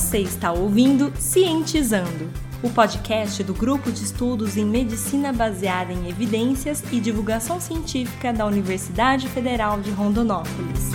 [0.00, 2.30] Você está ouvindo Cientizando,
[2.62, 8.46] o podcast do Grupo de Estudos em Medicina Baseada em Evidências e Divulgação Científica da
[8.46, 10.92] Universidade Federal de Rondonópolis.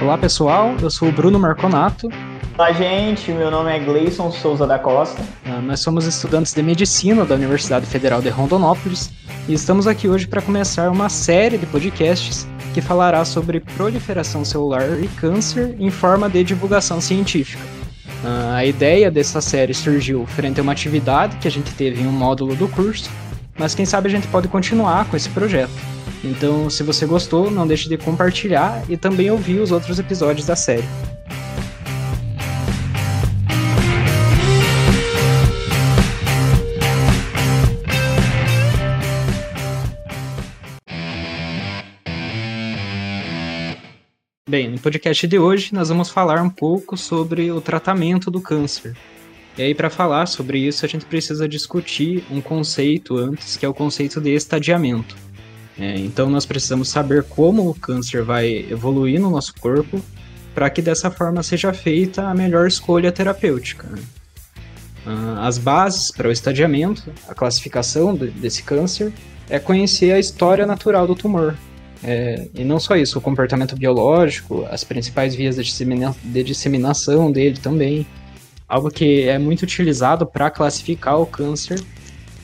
[0.00, 2.08] Olá pessoal, eu sou o Bruno Marconato.
[2.54, 5.22] Olá gente, meu nome é Gleison Souza da Costa.
[5.46, 9.10] Uh, nós somos estudantes de medicina da Universidade Federal de Rondonópolis
[9.48, 15.02] e estamos aqui hoje para começar uma série de podcasts que falará sobre proliferação celular
[15.02, 17.64] e câncer em forma de divulgação científica.
[18.22, 22.06] Uh, a ideia dessa série surgiu frente a uma atividade que a gente teve em
[22.06, 23.10] um módulo do curso,
[23.58, 25.72] mas quem sabe a gente pode continuar com esse projeto.
[26.22, 30.54] Então, se você gostou, não deixe de compartilhar e também ouvir os outros episódios da
[30.54, 30.84] série.
[44.52, 48.94] Bem, no podcast de hoje nós vamos falar um pouco sobre o tratamento do câncer.
[49.56, 53.68] E aí, para falar sobre isso, a gente precisa discutir um conceito antes, que é
[53.70, 55.16] o conceito de estadiamento.
[55.78, 59.98] É, então nós precisamos saber como o câncer vai evoluir no nosso corpo
[60.54, 63.88] para que dessa forma seja feita a melhor escolha terapêutica.
[63.88, 64.02] Né?
[65.06, 69.14] Ah, as bases para o estadiamento, a classificação desse câncer,
[69.48, 71.56] é conhecer a história natural do tumor.
[72.04, 77.30] É, e não só isso, o comportamento biológico, as principais vias de, dissemina de disseminação
[77.30, 78.06] dele também.
[78.68, 81.80] Algo que é muito utilizado para classificar o câncer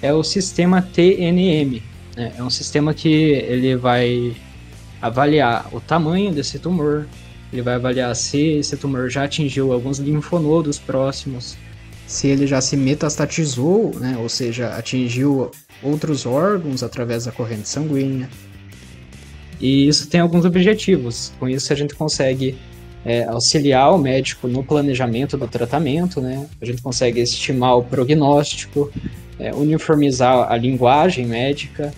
[0.00, 1.82] é o sistema TNM,
[2.16, 4.36] é, é um sistema que ele vai
[5.00, 7.06] avaliar o tamanho desse tumor,
[7.52, 11.56] ele vai avaliar se esse tumor já atingiu alguns linfonodos próximos,
[12.06, 15.50] se ele já se metastatizou, né, ou seja, atingiu
[15.82, 18.28] outros órgãos através da corrente sanguínea.
[19.60, 21.32] E isso tem alguns objetivos.
[21.38, 22.56] Com isso a gente consegue
[23.04, 26.46] é, auxiliar o médico no planejamento do tratamento, né?
[26.60, 28.92] A gente consegue estimar o prognóstico,
[29.38, 31.92] é, uniformizar a linguagem médica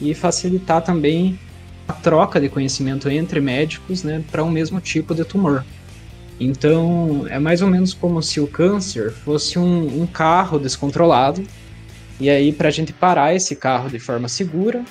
[0.00, 1.38] e facilitar também
[1.86, 5.64] a troca de conhecimento entre médicos né, para um mesmo tipo de tumor.
[6.40, 11.44] Então, é mais ou menos como se o câncer fosse um, um carro descontrolado,
[12.18, 14.84] e aí, para a gente parar esse carro de forma segura,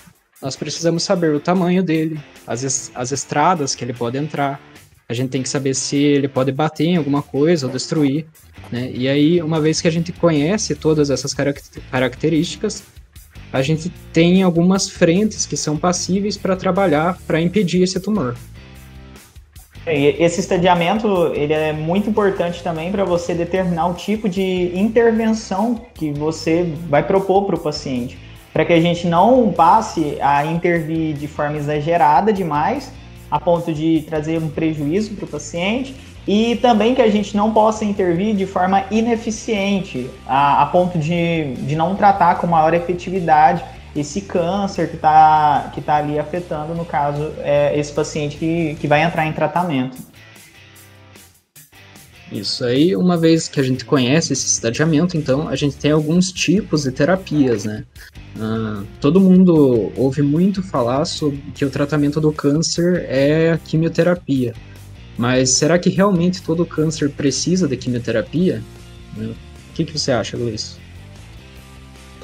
[0.43, 4.59] nós precisamos saber o tamanho dele, as, as estradas que ele pode entrar,
[5.07, 8.25] a gente tem que saber se ele pode bater em alguma coisa ou destruir.
[8.71, 8.91] Né?
[8.93, 11.33] E aí, uma vez que a gente conhece todas essas
[11.89, 12.83] características,
[13.51, 18.35] a gente tem algumas frentes que são passíveis para trabalhar para impedir esse tumor.
[19.85, 26.11] Esse estadiamento ele é muito importante também para você determinar o tipo de intervenção que
[26.11, 28.17] você vai propor para o paciente,
[28.53, 32.93] para que a gente não passe a intervir de forma exagerada demais,
[33.29, 35.95] a ponto de trazer um prejuízo para o paciente,
[36.27, 41.55] e também que a gente não possa intervir de forma ineficiente, a, a ponto de,
[41.55, 43.63] de não tratar com maior efetividade
[43.95, 48.87] esse câncer que está que tá ali afetando, no caso, é, esse paciente que, que
[48.87, 49.97] vai entrar em tratamento.
[52.31, 56.31] Isso aí, uma vez que a gente conhece esse estadiamento, então a gente tem alguns
[56.31, 57.83] tipos de terapias, né?
[58.35, 64.53] Uh, todo mundo ouve muito falar sobre que o tratamento do câncer é a quimioterapia.
[65.17, 68.63] Mas será que realmente todo câncer precisa de quimioterapia?
[69.15, 69.35] O
[69.75, 70.79] que, que você acha, Luiz?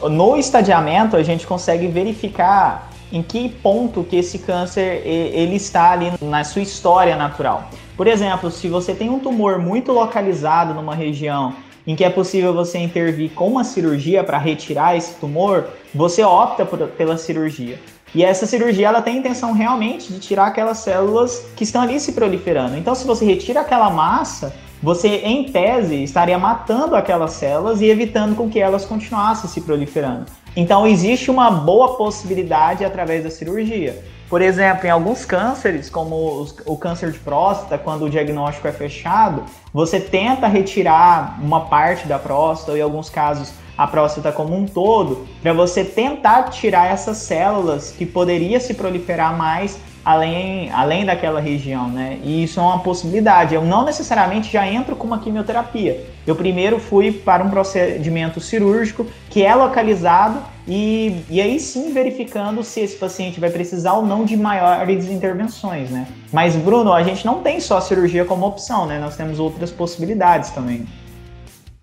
[0.02, 6.12] No estadiamento, a gente consegue verificar em que ponto que esse câncer ele está ali
[6.22, 7.70] na sua história natural.
[8.00, 11.54] Por exemplo, se você tem um tumor muito localizado numa região
[11.86, 16.66] em que é possível você intervir com uma cirurgia para retirar esse tumor, você opta
[16.66, 17.78] por, pela cirurgia.
[18.16, 22.00] E essa cirurgia ela tem a intenção realmente de tirar aquelas células que estão ali
[22.00, 22.78] se proliferando.
[22.78, 28.34] Então, se você retira aquela massa, você, em tese, estaria matando aquelas células e evitando
[28.34, 30.28] com que elas continuassem se proliferando.
[30.56, 34.02] Então, existe uma boa possibilidade através da cirurgia.
[34.30, 39.44] Por exemplo, em alguns cânceres, como o câncer de próstata, quando o diagnóstico é fechado,
[39.74, 44.66] você tenta retirar uma parte da próstata, ou em alguns casos a próstata como um
[44.66, 51.40] todo, para você tentar tirar essas células que poderia se proliferar mais além, além daquela
[51.40, 52.20] região, né?
[52.24, 53.56] E isso é uma possibilidade.
[53.56, 56.06] Eu não necessariamente já entro com uma quimioterapia.
[56.28, 62.64] Eu primeiro fui para um procedimento cirúrgico que é localizado e, e aí sim verificando
[62.64, 66.08] se esse paciente vai precisar ou não de maiores intervenções, né?
[66.32, 69.00] Mas, Bruno, a gente não tem só cirurgia como opção, né?
[69.00, 70.86] Nós temos outras possibilidades também.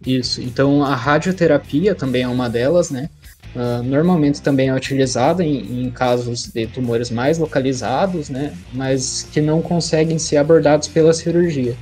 [0.06, 0.40] Isso.
[0.40, 3.10] Então a radioterapia também é uma delas, né?
[3.56, 8.52] Uh, normalmente também é utilizada em, em, casos de tumores mais localizados, né?
[8.72, 11.74] Mas que não conseguem ser abordados pela cirurgia.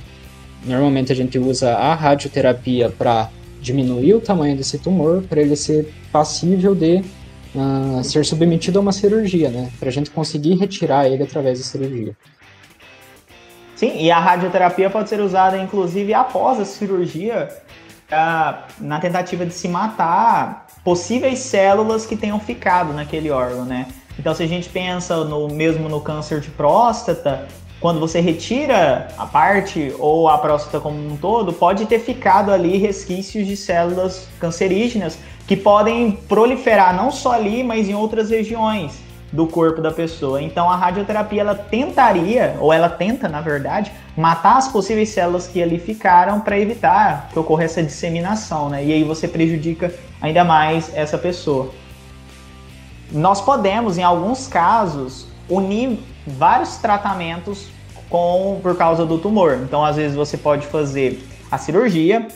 [0.65, 3.29] Normalmente a gente usa a radioterapia para
[3.61, 7.03] diminuir o tamanho desse tumor, para ele ser passível de
[7.53, 9.69] uh, ser submetido a uma cirurgia, né?
[9.77, 12.15] Para a gente conseguir retirar ele através da cirurgia.
[13.75, 17.49] Sim, e a radioterapia pode ser usada inclusive após a cirurgia
[18.09, 23.85] uh, na tentativa de se matar possíveis células que tenham ficado naquele órgão, né?
[24.17, 27.45] Então, se a gente pensa no mesmo no câncer de próstata,
[27.81, 32.77] quando você retira a parte ou a próstata como um todo, pode ter ficado ali
[32.77, 39.45] resquícios de células cancerígenas que podem proliferar não só ali, mas em outras regiões do
[39.45, 40.41] corpo da pessoa.
[40.41, 45.61] Então a radioterapia ela tentaria, ou ela tenta, na verdade, matar as possíveis células que
[45.61, 48.83] ali ficaram para evitar que ocorra essa disseminação, né?
[48.83, 51.69] E aí você prejudica ainda mais essa pessoa.
[53.11, 57.67] Nós podemos, em alguns casos, unir vários tratamentos
[58.09, 59.59] com por causa do tumor.
[59.63, 62.27] Então, às vezes você pode fazer a cirurgia,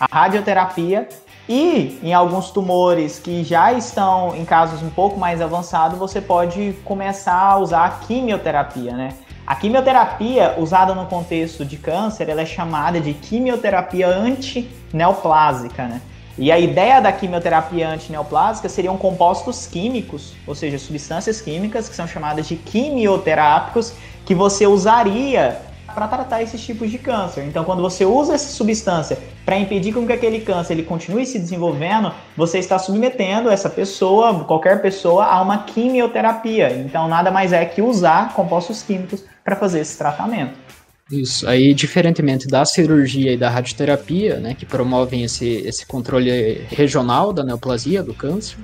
[0.00, 1.08] a radioterapia
[1.48, 6.74] e em alguns tumores que já estão em casos um pouco mais avançados, você pode
[6.84, 9.14] começar a usar a quimioterapia, né?
[9.46, 16.00] A quimioterapia usada no contexto de câncer, ela é chamada de quimioterapia antineoplásica, né?
[16.36, 22.08] E a ideia da quimioterapia antineoplásica seriam compostos químicos, ou seja, substâncias químicas que são
[22.08, 23.94] chamadas de quimioterápicos,
[24.24, 25.62] que você usaria
[25.94, 27.44] para tratar esses tipos de câncer.
[27.44, 29.16] Então, quando você usa essa substância
[29.46, 34.82] para impedir que aquele câncer ele continue se desenvolvendo, você está submetendo essa pessoa, qualquer
[34.82, 36.72] pessoa, a uma quimioterapia.
[36.72, 40.54] Então, nada mais é que usar compostos químicos para fazer esse tratamento.
[41.10, 41.48] Isso.
[41.48, 47.44] Aí, diferentemente da cirurgia e da radioterapia, né, que promovem esse, esse controle regional da
[47.44, 48.56] neoplasia, do câncer,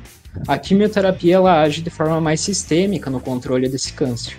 [0.48, 4.36] a quimioterapia ela age de forma mais sistêmica no controle desse câncer.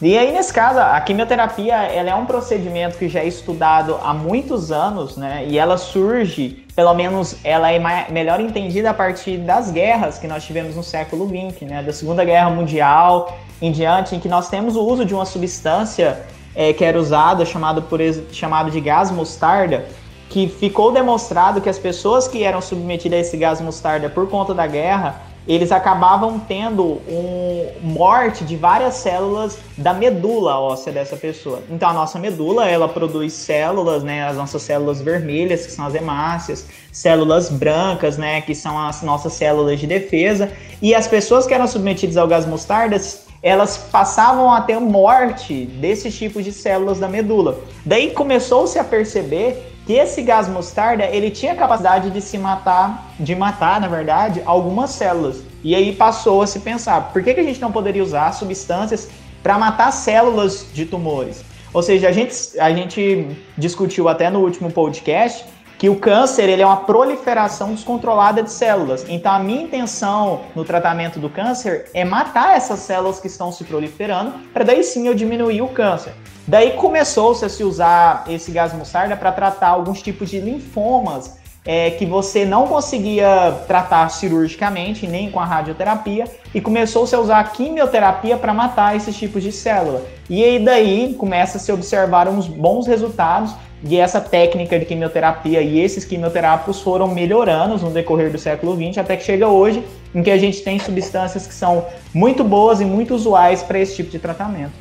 [0.00, 4.12] E aí, nesse caso, a quimioterapia ela é um procedimento que já é estudado há
[4.12, 5.46] muitos anos, né?
[5.48, 10.28] E ela surge, pelo menos ela é mais, melhor entendida a partir das guerras que
[10.28, 11.82] nós tivemos no século XX, né?
[11.82, 16.20] Da Segunda Guerra Mundial em diante, em que nós temos o uso de uma substância
[16.54, 17.98] é, que era usada, chamado, por,
[18.32, 19.86] chamado de gás mostarda,
[20.28, 24.52] que ficou demonstrado que as pessoas que eram submetidas a esse gás mostarda por conta
[24.52, 31.62] da guerra eles acabavam tendo um morte de várias células da medula óssea dessa pessoa.
[31.70, 35.94] Então a nossa medula, ela produz células, né, as nossas células vermelhas, que são as
[35.94, 40.50] hemácias, células brancas, né, que são as nossas células de defesa,
[40.82, 43.00] e as pessoas que eram submetidas ao gás mostarda,
[43.42, 47.60] elas passavam a ter morte desses tipos de células da medula.
[47.84, 53.36] Daí começou-se a perceber que esse gás mostarda ele tinha capacidade de se matar, de
[53.36, 55.42] matar, na verdade, algumas células.
[55.62, 59.08] E aí passou a se pensar, por que, que a gente não poderia usar substâncias
[59.42, 61.44] para matar células de tumores?
[61.72, 65.44] Ou seja, a gente, a gente discutiu até no último podcast
[65.78, 69.04] que o câncer ele é uma proliferação descontrolada de células.
[69.08, 73.64] Então a minha intenção no tratamento do câncer é matar essas células que estão se
[73.64, 76.12] proliferando, para daí sim eu diminuir o câncer.
[76.46, 81.90] Daí começou-se a se usar esse gás mostarda para tratar alguns tipos de linfomas é,
[81.90, 87.44] que você não conseguia tratar cirurgicamente, nem com a radioterapia, e começou-se a usar a
[87.44, 90.02] quimioterapia para matar esses tipos de célula.
[90.30, 93.52] E aí daí começa a se observar uns bons resultados
[93.84, 98.98] e essa técnica de quimioterapia e esses quimioterápicos foram melhorando no decorrer do século XX,
[98.98, 99.82] até que chega hoje,
[100.14, 103.96] em que a gente tem substâncias que são muito boas e muito usuais para esse
[103.96, 104.72] tipo de tratamento.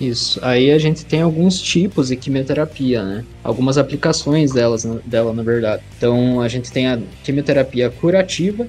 [0.00, 0.40] Isso.
[0.42, 3.24] Aí a gente tem alguns tipos de quimioterapia, né?
[3.44, 5.82] Algumas aplicações delas, dela, na verdade.
[5.96, 8.66] Então a gente tem a quimioterapia curativa,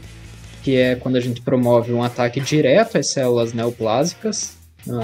[0.61, 4.57] que é quando a gente promove um ataque direto às células neoplásicas.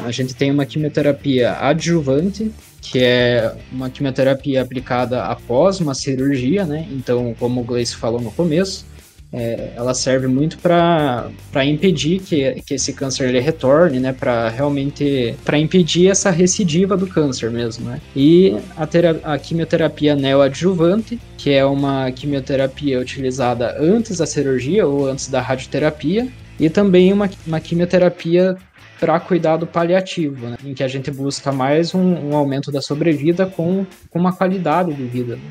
[0.06, 6.88] A gente tem uma quimioterapia adjuvante, que é uma quimioterapia aplicada após uma cirurgia, né?
[6.92, 8.86] Então, como o Gleice falou no começo,
[9.32, 11.30] é, ela serve muito para
[11.64, 14.12] impedir que, que esse câncer ele retorne, né?
[14.12, 18.02] Para realmente para impedir essa recidiva do câncer mesmo, né?
[18.16, 25.28] E a, a quimioterapia neoadjuvante, que é uma quimioterapia utilizada antes da cirurgia ou antes
[25.28, 26.28] da radioterapia,
[26.60, 28.58] e também uma, uma quimioterapia
[29.00, 30.58] para cuidado paliativo, né?
[30.64, 34.94] em que a gente busca mais um, um, aumento da sobrevida com, com uma qualidade
[34.94, 35.36] de vida.
[35.36, 35.50] Né?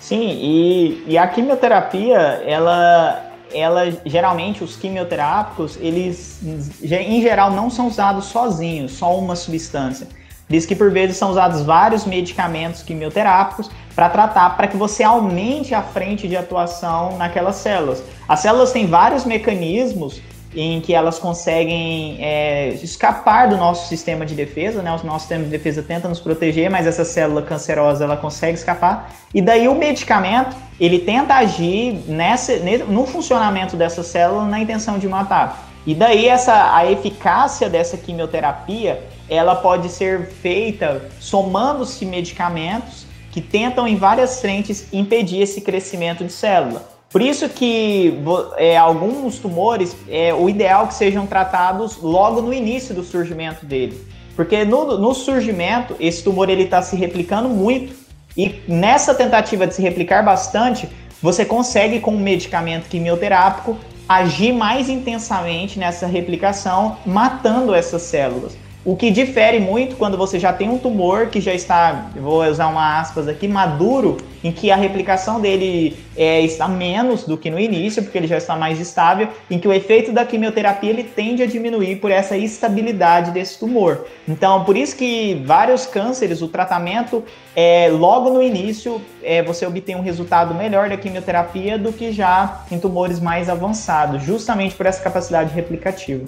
[0.00, 6.40] Sim, e, e a quimioterapia, ela, ela geralmente os quimioterápicos, eles
[6.82, 10.08] em geral não são usados sozinhos, só uma substância.
[10.48, 15.74] diz que por vezes são usados vários medicamentos quimioterápicos para tratar, para que você aumente
[15.74, 18.02] a frente de atuação naquelas células.
[18.26, 20.20] As células têm vários mecanismos
[20.54, 24.90] em que elas conseguem é, escapar do nosso sistema de defesa, né?
[24.90, 29.12] O nosso sistema de defesa tenta nos proteger, mas essa célula cancerosa ela consegue escapar.
[29.34, 32.54] E daí o medicamento ele tenta agir nessa,
[32.88, 35.68] no funcionamento dessa célula na intenção de matar.
[35.86, 43.86] E daí essa a eficácia dessa quimioterapia ela pode ser feita somando-se medicamentos que tentam
[43.86, 46.97] em várias frentes impedir esse crescimento de célula.
[47.10, 48.18] Por isso que
[48.56, 53.98] é, alguns tumores, é o ideal que sejam tratados logo no início do surgimento dele.
[54.36, 57.94] Porque no, no surgimento, esse tumor ele está se replicando muito
[58.36, 60.88] e nessa tentativa de se replicar bastante,
[61.20, 63.76] você consegue com um medicamento quimioterápico
[64.08, 68.56] agir mais intensamente nessa replicação, matando essas células.
[68.84, 72.68] O que difere muito quando você já tem um tumor que já está, vou usar
[72.68, 77.58] uma aspas aqui, maduro, em que a replicação dele é, está menos do que no
[77.58, 81.42] início, porque ele já está mais estável, em que o efeito da quimioterapia ele tende
[81.42, 84.06] a diminuir por essa estabilidade desse tumor.
[84.28, 87.24] Então, por isso que vários cânceres, o tratamento
[87.56, 92.64] é logo no início, é, você obtém um resultado melhor da quimioterapia do que já
[92.70, 96.24] em tumores mais avançados, justamente por essa capacidade replicativa.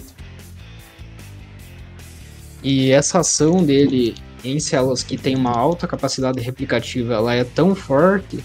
[2.63, 4.15] E essa ação dele
[4.45, 8.43] em células que têm uma alta capacidade replicativa, ela é tão forte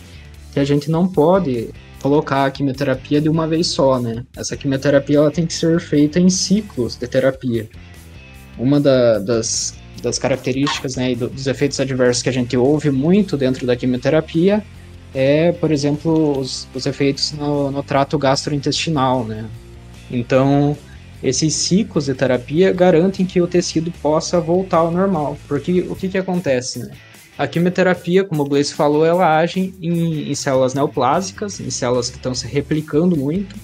[0.54, 1.70] que a gente não pode
[2.02, 4.24] colocar a quimioterapia de uma vez só, né?
[4.36, 7.68] Essa quimioterapia ela tem que ser feita em ciclos de terapia.
[8.58, 13.36] Uma da, das, das características né, e dos efeitos adversos que a gente ouve muito
[13.36, 14.64] dentro da quimioterapia
[15.16, 19.46] é, por exemplo, os, os efeitos no, no trato gastrointestinal, né?
[20.12, 20.78] Então,
[21.26, 25.38] esses ciclos de terapia garantem que o tecido possa voltar ao normal.
[25.48, 26.92] Porque o que, que acontece, né?
[27.38, 32.16] A quimioterapia, como o Blaise falou, ela age em, em células neoplásicas, em células que
[32.16, 33.56] estão se replicando muito,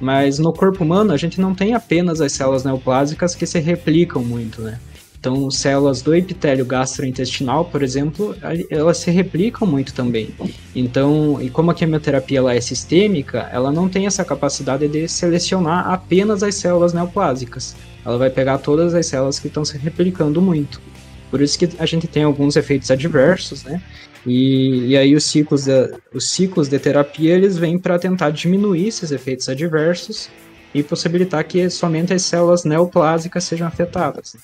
[0.00, 4.22] mas no corpo humano a gente não tem apenas as células neoplásicas que se replicam
[4.22, 4.78] muito, né?
[5.26, 8.36] Então, células do epitélio gastrointestinal, por exemplo,
[8.70, 10.30] elas se replicam muito também.
[10.72, 15.90] Então, e como a quimioterapia ela é sistêmica, ela não tem essa capacidade de selecionar
[15.90, 17.74] apenas as células neoplásicas.
[18.04, 20.80] Ela vai pegar todas as células que estão se replicando muito.
[21.28, 23.82] Por isso que a gente tem alguns efeitos adversos, né?
[24.24, 28.86] E, e aí os ciclos, de, os ciclos de terapia eles vêm para tentar diminuir
[28.86, 30.30] esses efeitos adversos
[30.72, 34.36] e possibilitar que somente as células neoplásicas sejam afetadas.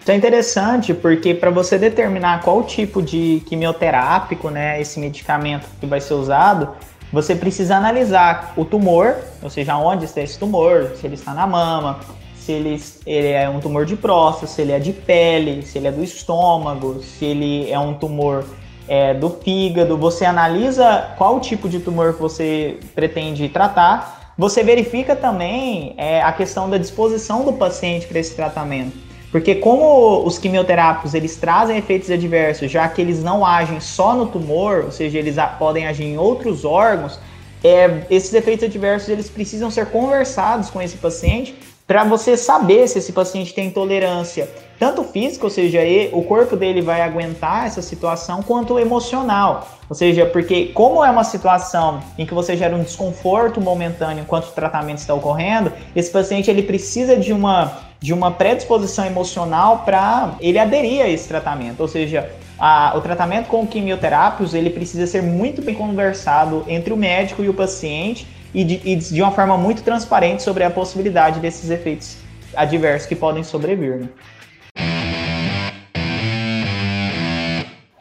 [0.00, 5.86] Isso é interessante porque para você determinar qual tipo de quimioterápico, né, esse medicamento que
[5.86, 6.70] vai ser usado,
[7.12, 11.46] você precisa analisar o tumor, ou seja, onde está esse tumor, se ele está na
[11.46, 12.00] mama,
[12.34, 15.88] se ele, ele é um tumor de próstata, se ele é de pele, se ele
[15.88, 18.44] é do estômago, se ele é um tumor
[18.88, 19.98] é, do fígado.
[19.98, 24.32] Você analisa qual tipo de tumor que você pretende tratar.
[24.38, 29.09] Você verifica também é, a questão da disposição do paciente para esse tratamento.
[29.30, 34.26] Porque como os quimioterápicos eles trazem efeitos adversos, já que eles não agem só no
[34.26, 37.18] tumor, ou seja, eles podem agir em outros órgãos,
[37.62, 41.54] é, esses efeitos adversos eles precisam ser conversados com esse paciente
[41.90, 45.80] para você saber se esse paciente tem intolerância, tanto física, ou seja,
[46.12, 49.68] o corpo dele vai aguentar essa situação, quanto emocional.
[49.88, 54.44] Ou seja, porque como é uma situação em que você gera um desconforto momentâneo enquanto
[54.44, 60.36] o tratamento está ocorrendo, esse paciente ele precisa de uma, de uma predisposição emocional para
[60.38, 61.80] ele aderir a esse tratamento.
[61.80, 66.96] Ou seja, a, o tratamento com quimioterápicos ele precisa ser muito bem conversado entre o
[66.96, 71.40] médico e o paciente e de, e de uma forma muito transparente sobre a possibilidade
[71.40, 72.16] desses efeitos
[72.56, 74.00] adversos que podem sobrevir.
[74.00, 74.08] Né?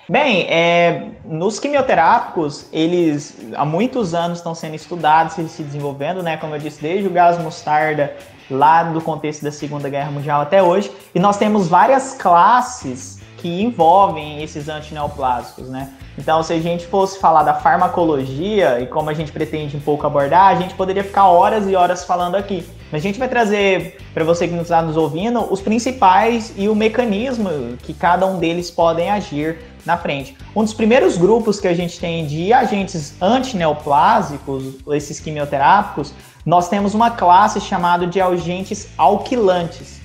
[0.10, 6.36] Bem, é, nos quimioterápicos, eles há muitos anos estão sendo estudados e se desenvolvendo, né?
[6.36, 8.16] Como eu disse, desde o gás mostarda,
[8.50, 10.92] lá do contexto da Segunda Guerra Mundial até hoje.
[11.14, 15.94] E nós temos várias classes que envolvem esses antineoplásicos, né?
[16.18, 20.06] Então, se a gente fosse falar da farmacologia e como a gente pretende um pouco
[20.06, 22.66] abordar, a gente poderia ficar horas e horas falando aqui.
[22.92, 26.76] Mas a gente vai trazer para você que está nos ouvindo os principais e o
[26.76, 27.50] mecanismo
[27.84, 30.36] que cada um deles podem agir na frente.
[30.56, 36.14] Um dos primeiros grupos que a gente tem de agentes antineoplásicos, esses quimioterápicos,
[36.46, 39.99] nós temos uma classe chamada de agentes alquilantes,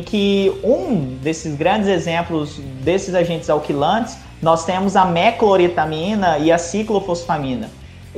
[0.00, 7.70] que um desses grandes exemplos desses agentes alquilantes nós temos a mecloretamina e a ciclofosfamina,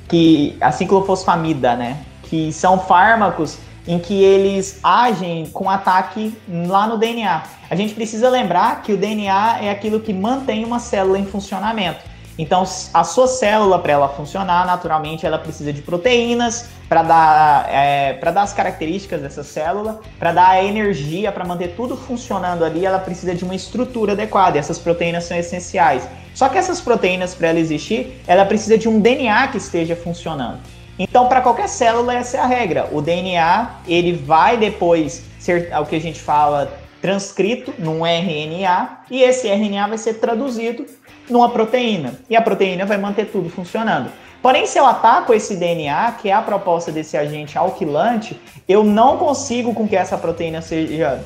[0.09, 6.97] que a ciclofosfamida, né, que são fármacos em que eles agem com ataque lá no
[6.97, 7.43] DNA.
[7.69, 12.01] A gente precisa lembrar que o DNA é aquilo que mantém uma célula em funcionamento.
[12.37, 18.15] Então, a sua célula, para ela funcionar, naturalmente, ela precisa de proteínas para dar, é,
[18.15, 22.99] dar as características dessa célula, para dar a energia, para manter tudo funcionando ali, ela
[22.99, 24.59] precisa de uma estrutura adequada.
[24.59, 26.09] Essas proteínas são essenciais.
[26.35, 30.59] Só que essas proteínas, para ela existir, ela precisa de um DNA que esteja funcionando.
[30.99, 32.89] Então, para qualquer célula, essa é a regra.
[32.91, 39.23] O DNA, ele vai depois ser o que a gente fala transcrito num RNA, e
[39.23, 40.87] esse RNA vai ser traduzido
[41.29, 42.15] numa proteína.
[42.29, 44.11] E a proteína vai manter tudo funcionando.
[44.43, 48.39] Porém, se eu ataco esse DNA, que é a proposta desse agente alquilante,
[48.69, 51.25] eu não consigo com que essa proteína seja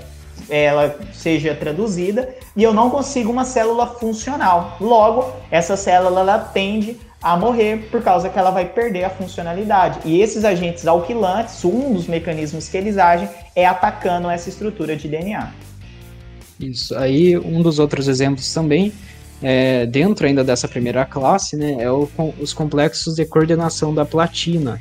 [0.49, 4.77] ela seja traduzida e eu não consigo uma célula funcional.
[4.81, 10.01] Logo, essa célula ela tende a morrer por causa que ela vai perder a funcionalidade.
[10.05, 15.09] E esses agentes alquilantes, um dos mecanismos que eles agem é atacando essa estrutura de
[15.09, 15.51] DNA.
[16.61, 16.97] Isso.
[16.97, 18.93] Aí um dos outros exemplos também
[19.43, 22.09] é, dentro ainda dessa primeira classe, né, é o,
[22.41, 24.81] os complexos de coordenação da platina.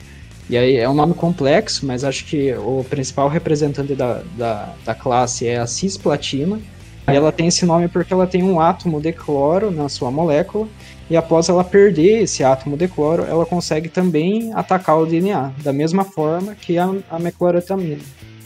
[0.50, 4.96] E aí é um nome complexo, mas acho que o principal representante da, da, da
[4.96, 6.60] classe é a cisplatina.
[7.08, 10.68] E ela tem esse nome porque ela tem um átomo de cloro na sua molécula,
[11.10, 15.72] e após ela perder esse átomo de cloro, ela consegue também atacar o DNA, da
[15.72, 18.02] mesma forma que a, a mecloretamina.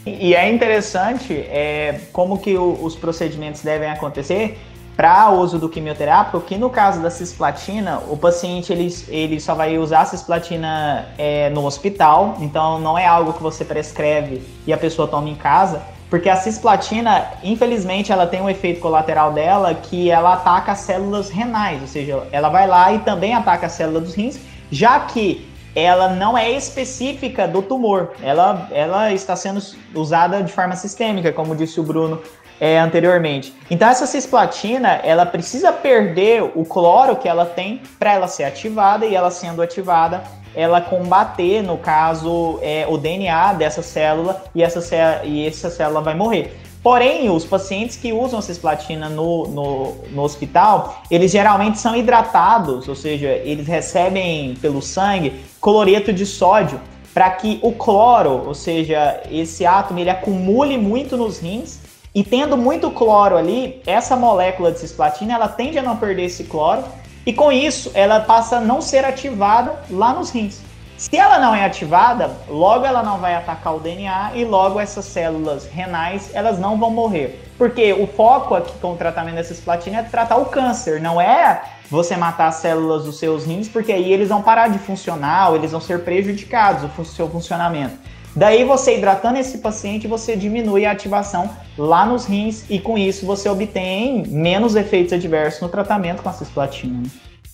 [0.06, 4.58] E é interessante é, como que o, os procedimentos devem acontecer,
[4.96, 9.78] para uso do quimioterápico, que no caso da cisplatina, o paciente ele, ele só vai
[9.78, 14.76] usar a cisplatina é, no hospital, então não é algo que você prescreve e a
[14.76, 20.10] pessoa toma em casa, porque a cisplatina, infelizmente, ela tem um efeito colateral dela que
[20.10, 24.00] ela ataca as células renais, ou seja, ela vai lá e também ataca a célula
[24.00, 24.38] dos rins,
[24.70, 29.58] já que ela não é específica do tumor, ela, ela está sendo
[29.94, 32.20] usada de forma sistêmica, como disse o Bruno
[32.62, 33.52] é, anteriormente.
[33.68, 39.04] Então essa cisplatina, ela precisa perder o cloro que ela tem para ela ser ativada
[39.04, 40.22] e ela sendo ativada,
[40.54, 46.14] ela combater, no caso, é, o DNA dessa célula e essa, e essa célula vai
[46.14, 46.56] morrer.
[46.84, 52.94] Porém, os pacientes que usam cisplatina no, no, no, hospital, eles geralmente são hidratados, ou
[52.94, 56.80] seja, eles recebem pelo sangue cloreto de sódio
[57.12, 61.81] para que o cloro, ou seja, esse átomo, ele acumule muito nos rins
[62.14, 66.44] e tendo muito cloro ali, essa molécula de cisplatina ela tende a não perder esse
[66.44, 66.84] cloro
[67.24, 70.60] e com isso ela passa a não ser ativada lá nos rins.
[70.98, 75.06] Se ela não é ativada, logo ela não vai atacar o DNA e logo essas
[75.06, 77.42] células renais elas não vão morrer.
[77.56, 81.62] Porque o foco aqui com o tratamento da cisplatina é tratar o câncer, não é
[81.90, 85.56] você matar as células dos seus rins, porque aí eles vão parar de funcionar, ou
[85.56, 87.98] eles vão ser prejudicados o seu funcionamento.
[88.34, 93.26] Daí você hidratando esse paciente, você diminui a ativação lá nos rins e com isso
[93.26, 97.02] você obtém menos efeitos adversos no tratamento com a cisplatina.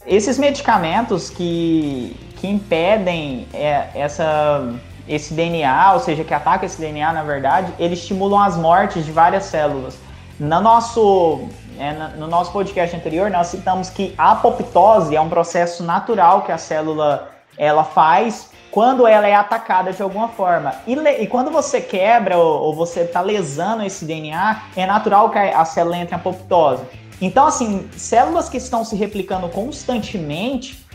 [0.06, 4.72] Esses medicamentos que, que impedem é, essa,
[5.08, 9.10] esse DNA, ou seja, que atacam esse DNA, na verdade, eles estimulam as mortes de
[9.10, 9.98] várias células.
[10.38, 15.82] No nosso, é, no nosso podcast anterior, nós citamos que a apoptose é um processo
[15.82, 20.74] natural que a célula ela faz quando ela é atacada de alguma forma.
[20.86, 25.38] E, e quando você quebra ou, ou você está lesando esse DNA, é natural que
[25.38, 26.84] a, célula entre em apoptose.
[27.20, 30.86] Então, assim, células que estão se replicando constantemente,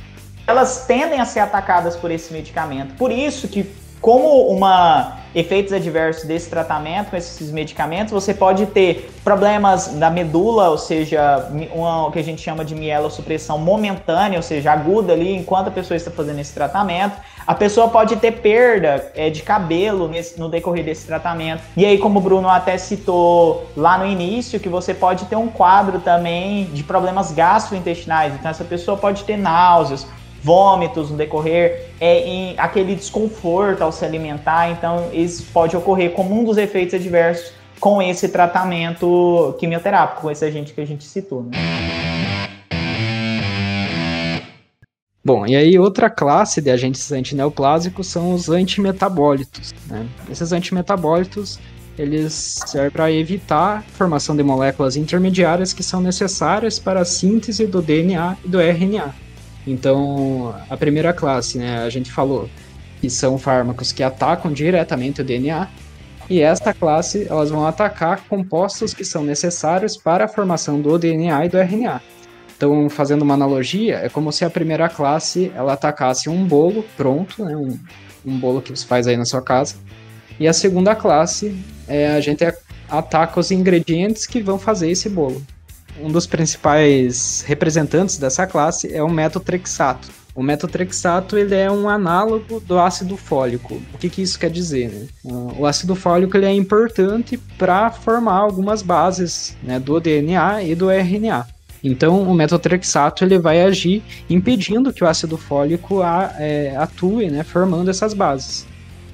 [0.48, 2.96] elas tendem a ser atacadas por esse medicamento.
[2.96, 3.64] Por isso que,
[4.04, 10.70] como uma efeitos adversos desse tratamento com esses medicamentos, você pode ter problemas da medula,
[10.70, 15.34] ou seja, uma, o que a gente chama de mielossupressão momentânea, ou seja, aguda ali
[15.34, 17.16] enquanto a pessoa está fazendo esse tratamento.
[17.48, 21.64] A pessoa pode ter perda é, de cabelo nesse, no decorrer desse tratamento.
[21.76, 25.48] E aí, como o Bruno até citou lá no início, que você pode ter um
[25.48, 28.34] quadro também de problemas gastrointestinais.
[28.34, 30.06] Então, essa pessoa pode ter náuseas,
[30.44, 34.70] vômitos no decorrer, é, em aquele desconforto ao se alimentar.
[34.70, 40.46] Então, isso pode ocorrer como um dos efeitos adversos com esse tratamento quimioterápico, com esse
[40.46, 41.44] agente que a gente citou.
[41.44, 41.52] Né?
[45.26, 49.74] Bom, e aí outra classe de agentes antineoplásicos são os antimetabólitos.
[49.88, 50.06] Né?
[50.30, 51.60] Esses antimetabólitos
[51.98, 57.68] eles servem para evitar a formação de moléculas intermediárias que são necessárias para a síntese
[57.68, 59.14] do DNA e do RNA.
[59.66, 62.50] Então, a primeira classe, né, a gente falou
[63.00, 65.68] que são fármacos que atacam diretamente o DNA,
[66.30, 71.46] e esta classe elas vão atacar compostos que são necessários para a formação do DNA
[71.46, 72.02] e do RNA.
[72.56, 77.44] Então, fazendo uma analogia, é como se a primeira classe ela atacasse um bolo pronto,
[77.44, 77.78] né, um,
[78.26, 79.76] um bolo que você faz aí na sua casa,
[80.40, 81.56] E a segunda classe
[81.88, 82.44] é a gente
[82.90, 85.42] ataca os ingredientes que vão fazer esse bolo.
[86.00, 90.10] Um dos principais representantes dessa classe é o metotrexato.
[90.36, 93.80] O metotrexato ele é um análogo do ácido fólico.
[93.94, 94.90] O que, que isso quer dizer?
[94.90, 95.34] Né?
[95.58, 100.90] O ácido fólico ele é importante para formar algumas bases né, do DNA e do
[100.90, 101.46] RNA.
[101.84, 107.44] Então, o metotrexato ele vai agir impedindo que o ácido fólico a, é, atue, né,
[107.44, 108.66] formando essas bases.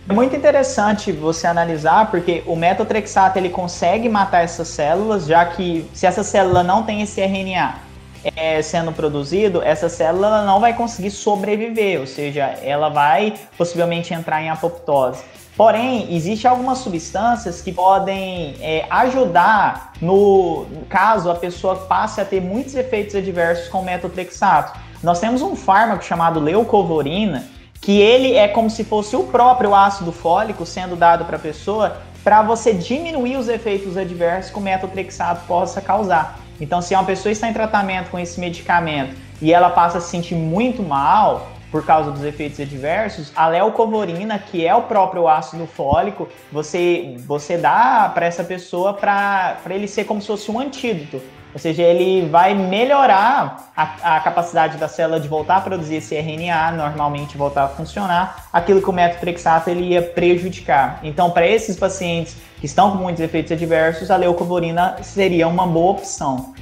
[0.08, 5.88] É muito interessante você analisar, porque o metotrexato ele consegue matar essas células, já que
[5.94, 7.90] se essa célula não tem esse RNA
[8.36, 14.42] é, sendo produzido, essa célula não vai conseguir sobreviver, ou seja, ela vai possivelmente entrar
[14.42, 15.24] em apoptose.
[15.56, 22.42] Porém, existem algumas substâncias que podem é, ajudar no caso a pessoa passe a ter
[22.42, 24.80] muitos efeitos adversos com metotrexato.
[25.04, 27.46] Nós temos um fármaco chamado leucovorina,
[27.82, 32.02] que ele é como se fosse o próprio ácido fólico sendo dado para a pessoa
[32.24, 36.40] para você diminuir os efeitos adversos que o metotrexato possa causar.
[36.60, 40.10] Então, se uma pessoa está em tratamento com esse medicamento e ela passa a se
[40.10, 45.66] sentir muito mal por causa dos efeitos adversos, a leucovorina, que é o próprio ácido
[45.68, 51.22] fólico, você, você dá para essa pessoa para ele ser como se fosse um antídoto.
[51.54, 56.16] Ou seja, ele vai melhorar a, a, capacidade da célula de voltar a produzir esse
[56.16, 61.00] RNA, normalmente voltar a funcionar, aquilo que o metotrexato ele ia prejudicar.
[61.04, 65.94] Então, para esses pacientes que estão com muitos efeitos adversos, a leucovorina seria uma boa
[65.94, 66.54] opção.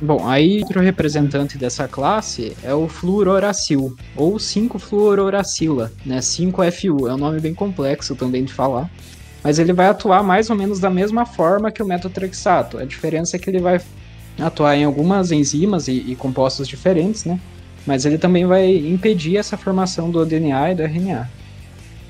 [0.00, 6.18] Bom, aí outro representante dessa classe é o fluororacil, ou 5-fluororacila, né?
[6.18, 8.90] 5-FU, é um nome bem complexo também de falar
[9.42, 12.78] mas ele vai atuar mais ou menos da mesma forma que o metotrexato.
[12.78, 13.80] A diferença é que ele vai
[14.38, 17.38] atuar em algumas enzimas e, e, compostos diferentes, né?
[17.86, 21.28] Mas ele também vai impedir essa formação do DNA e do RNA.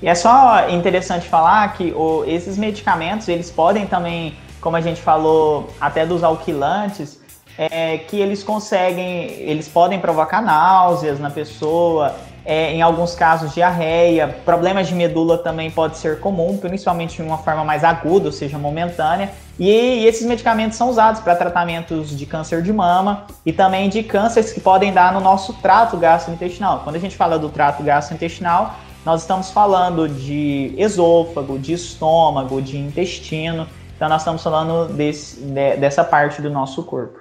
[0.03, 5.01] E é só interessante falar que o, esses medicamentos, eles podem também, como a gente
[5.01, 7.21] falou, até dos alquilantes,
[7.57, 14.29] é, que eles conseguem, eles podem provocar náuseas na pessoa, é, em alguns casos diarreia,
[14.45, 18.59] problemas de medula também pode ser comum, principalmente de uma forma mais aguda, ou seja,
[18.59, 19.31] momentânea.
[19.59, 24.03] E, e esses medicamentos são usados para tratamentos de câncer de mama e também de
[24.03, 26.81] cânceres que podem dar no nosso trato gastrointestinal.
[26.83, 28.75] Quando a gente fala do trato gastrointestinal,
[29.05, 33.67] nós estamos falando de esôfago, de estômago, de intestino.
[33.97, 37.20] Então nós estamos falando desse, de, dessa parte do nosso corpo.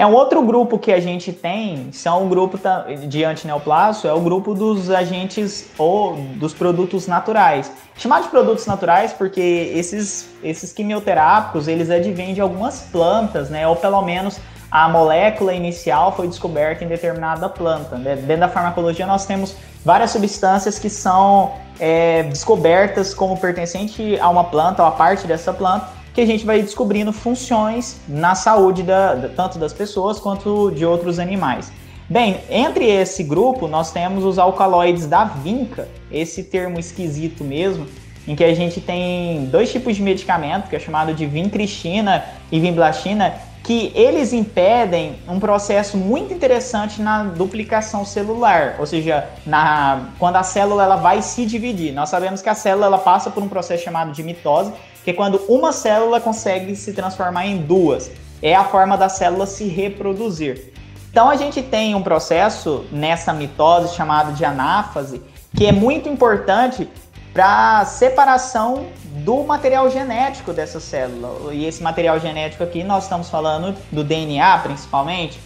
[0.00, 2.58] É um outro grupo que a gente tem, são um grupo
[3.06, 7.70] de antineoplasto, é o grupo dos agentes ou dos produtos naturais.
[7.98, 13.68] Chamar de produtos naturais porque esses, esses quimioterápicos, eles advêm de algumas plantas, né?
[13.68, 17.98] Ou pelo menos a molécula inicial foi descoberta em determinada planta.
[17.98, 18.16] Né?
[18.16, 24.44] Dentro da farmacologia nós temos várias substâncias que são é, descobertas como pertencente a uma
[24.44, 29.14] planta ou a parte dessa planta que a gente vai descobrindo funções na saúde da,
[29.14, 31.72] da, tanto das pessoas quanto de outros animais.
[32.10, 37.86] Bem, entre esse grupo nós temos os alcaloides da vinca, esse termo esquisito mesmo,
[38.28, 42.60] em que a gente tem dois tipos de medicamento, que é chamado de vincristina e
[42.60, 50.36] vimblastina, que eles impedem um processo muito interessante na duplicação celular, ou seja, na, quando
[50.36, 51.94] a célula ela vai se dividir.
[51.94, 54.70] Nós sabemos que a célula ela passa por um processo chamado de mitose,
[55.10, 58.10] que é quando uma célula consegue se transformar em duas.
[58.40, 60.72] É a forma da célula se reproduzir.
[61.10, 65.20] Então a gente tem um processo nessa mitose chamado de anáfase,
[65.56, 66.88] que é muito importante
[67.32, 68.86] para separação
[69.24, 71.52] do material genético dessa célula.
[71.52, 75.40] E esse material genético aqui nós estamos falando do DNA principalmente.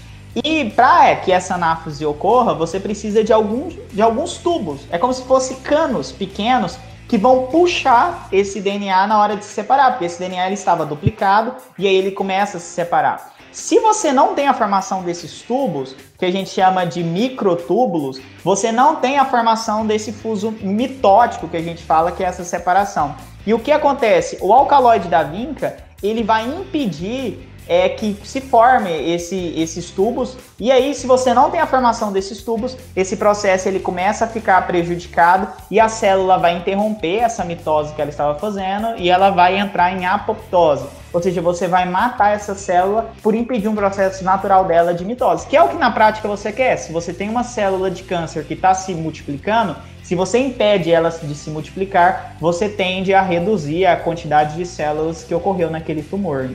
[0.44, 4.82] E para que essa anáfase ocorra, você precisa de alguns, de alguns tubos.
[4.90, 6.76] É como se fossem canos pequenos
[7.08, 10.86] que vão puxar esse DNA na hora de se separar, porque esse DNA ele estava
[10.86, 13.34] duplicado e aí ele começa a se separar.
[13.52, 18.72] Se você não tem a formação desses tubos, que a gente chama de microtúbulos, você
[18.72, 23.14] não tem a formação desse fuso mitótico que a gente fala que é essa separação.
[23.46, 24.38] E o que acontece?
[24.40, 30.70] O alcaloide da vinca, ele vai impedir é que se forme esse, esses tubos e
[30.70, 34.66] aí se você não tem a formação desses tubos, esse processo ele começa a ficar
[34.66, 39.58] prejudicado e a célula vai interromper essa mitose que ela estava fazendo e ela vai
[39.58, 40.86] entrar em apoptose.
[41.12, 45.46] Ou seja, você vai matar essa célula por impedir um processo natural dela de mitose,
[45.46, 46.76] que é o que na prática você quer.
[46.76, 51.10] Se você tem uma célula de câncer que está se multiplicando, se você impede ela
[51.10, 56.50] de se multiplicar, você tende a reduzir a quantidade de células que ocorreu naquele tumor.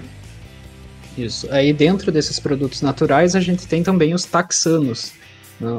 [1.20, 1.48] Isso.
[1.52, 5.12] Aí dentro desses produtos naturais a gente tem também os taxanos.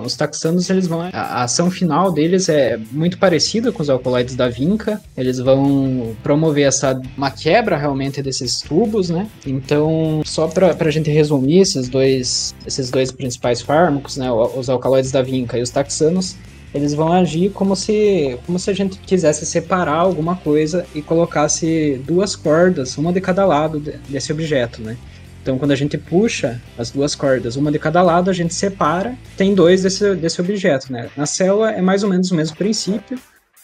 [0.04, 1.08] Os taxanos, eles vão.
[1.10, 5.00] A ação final deles é muito parecida com os alcaloides da vinca.
[5.16, 9.26] Eles vão promover essa uma quebra realmente desses tubos, né?
[9.46, 14.30] Então, só para a gente resumir esses dois, esses dois principais fármacos, né?
[14.30, 16.36] Os alcaloides da vinca e os taxanos,
[16.74, 21.98] eles vão agir como se, como se a gente quisesse separar alguma coisa e colocasse
[22.06, 24.98] duas cordas, uma de cada lado desse objeto, né?
[25.42, 29.16] Então, quando a gente puxa as duas cordas, uma de cada lado, a gente separa,
[29.36, 31.08] tem dois desse, desse objeto, né?
[31.16, 33.16] Na célula é mais ou menos o mesmo princípio.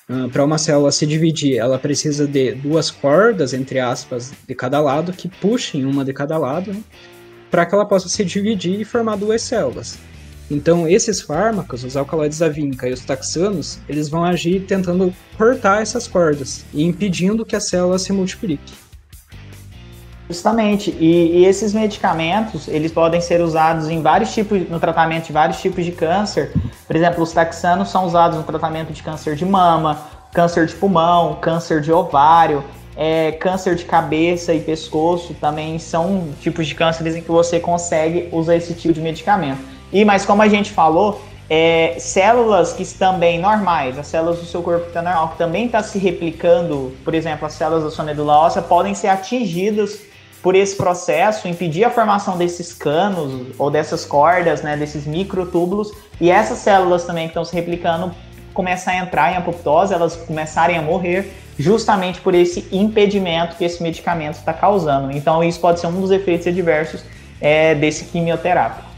[0.09, 4.55] Uh, ah, Para uma célula se dividir, ela precisa de duas cordas, entre aspas, de
[4.55, 6.83] cada lado, que puxem uma de cada lado, né?
[7.51, 9.99] para que ela possa se dividir e formar duas células.
[10.51, 15.83] Então, esses fármacos, os alcaloides da vinca e os taxanos, eles vão agir tentando cortar
[15.83, 18.86] essas cordas e impedindo que a célula se multiplique.
[20.29, 25.33] Justamente, e, e, esses medicamentos, eles podem ser usados em vários tipos, no tratamento de
[25.33, 26.53] vários tipos de câncer.
[26.87, 30.01] Por exemplo, os taxanos são usados no tratamento de câncer de mama,
[30.33, 32.65] câncer de pulmão, câncer de ovário,
[32.97, 38.29] é, câncer de cabeça e pescoço, também são tipos de cânceres em que você consegue
[38.33, 39.61] usar esse tipo de medicamento.
[39.93, 44.61] E, mas como a gente falou, é, células que também normais, as células do seu
[44.63, 48.05] corpo que está normal, que também está se replicando, por exemplo, as células da sua
[48.05, 50.01] medula óssea, podem ser atingidas
[50.47, 56.31] por esse processo, impedir a formação desses canos ou dessas cordas, né, desses microtúbulos, e
[56.31, 58.15] essas células também que estão se replicando
[58.55, 63.83] começar a entrar em apoptose, elas começarem a morrer, justamente por esse impedimento que esse
[63.83, 65.11] medicamento está causando.
[65.11, 67.03] Então, isso pode ser um dos efeitos adversos
[67.41, 68.89] é, desse quimioterápico.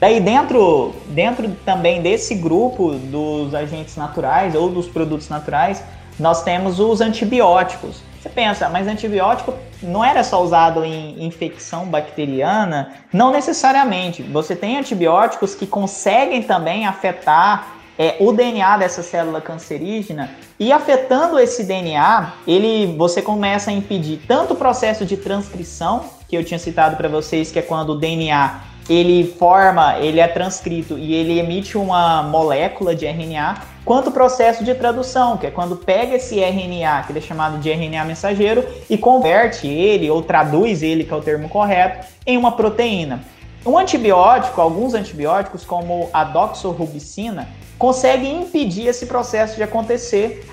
[0.00, 5.84] Daí, dentro, dentro também desse grupo dos agentes naturais ou dos produtos naturais,
[6.18, 8.02] nós temos os antibióticos.
[8.26, 12.92] Você pensa, mas antibiótico não era só usado em infecção bacteriana?
[13.12, 14.20] Não necessariamente.
[14.20, 21.38] Você tem antibióticos que conseguem também afetar é, o DNA dessa célula cancerígena e afetando
[21.38, 26.58] esse DNA, ele, você começa a impedir tanto o processo de transcrição, que eu tinha
[26.58, 31.38] citado para vocês, que é quando o DNA ele forma, ele é transcrito e ele
[31.38, 36.40] emite uma molécula de RNA, quanto o processo de tradução, que é quando pega esse
[36.40, 41.16] RNA, que é chamado de RNA mensageiro, e converte ele, ou traduz ele, que é
[41.16, 43.20] o termo correto, em uma proteína.
[43.64, 50.48] Um antibiótico, alguns antibióticos, como a doxorubicina, conseguem impedir esse processo de acontecer,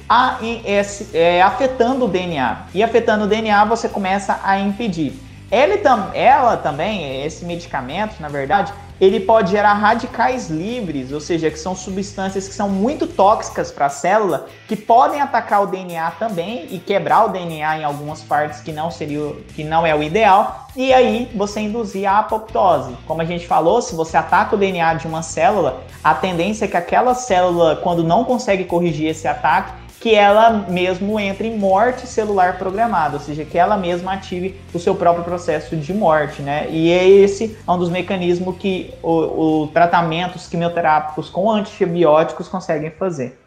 [1.14, 2.66] é, afetando o DNA.
[2.74, 5.14] E afetando o DNA, você começa a impedir.
[5.54, 11.52] Ele tam, ela também, esse medicamento, na verdade, ele pode gerar radicais livres, ou seja,
[11.52, 16.10] que são substâncias que são muito tóxicas para a célula, que podem atacar o DNA
[16.18, 20.02] também e quebrar o DNA em algumas partes que não seria, que não é o
[20.02, 22.98] ideal, e aí você induzir a apoptose.
[23.06, 26.68] Como a gente falou, se você ataca o DNA de uma célula, a tendência é
[26.68, 32.06] que aquela célula, quando não consegue corrigir esse ataque, que ela mesmo entre em morte
[32.06, 36.70] celular programada, ou seja, que ela mesma ative o seu próprio processo de morte, né?
[36.70, 42.92] E é esse é um dos mecanismos que o, o tratamentos quimioterápicos com antibióticos conseguem
[42.92, 43.40] fazer.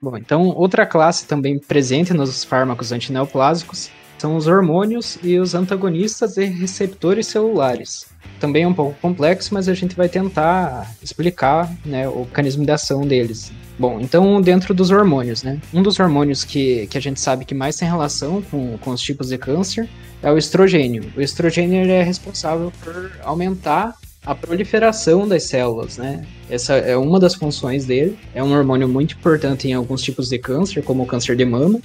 [0.00, 6.34] Bom, então outra classe também presente nos fármacos antineoplásicos são os hormônios e os antagonistas
[6.34, 8.13] de receptores celulares
[8.44, 12.70] também é um pouco complexo, mas a gente vai tentar explicar né, o mecanismo de
[12.70, 13.50] ação deles.
[13.78, 15.58] Bom, então dentro dos hormônios, né?
[15.72, 19.00] Um dos hormônios que, que a gente sabe que mais tem relação com, com os
[19.00, 19.88] tipos de câncer
[20.22, 21.10] é o estrogênio.
[21.16, 23.94] O estrogênio é responsável por aumentar
[24.26, 26.22] a proliferação das células, né?
[26.50, 28.18] Essa é uma das funções dele.
[28.34, 31.80] É um hormônio muito importante em alguns tipos de câncer, como o câncer de mama.